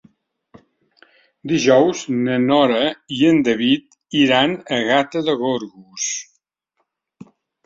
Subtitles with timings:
[1.51, 2.79] Dijous na Nora
[3.17, 6.09] i en David iran a Gata de Gorgos.